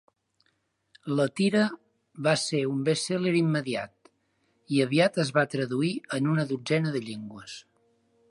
La 1.17 1.25
tira 1.39 1.65
va 2.27 2.33
ser 2.43 2.61
un 2.69 2.79
best-seller 2.87 3.33
immediat 3.41 4.11
i 4.77 4.83
aviat 4.87 5.21
es 5.25 5.33
va 5.37 5.45
traduir 5.53 5.91
en 6.19 6.31
una 6.35 6.47
dotzena 6.53 6.95
de 6.97 7.05
llengües. 7.11 7.59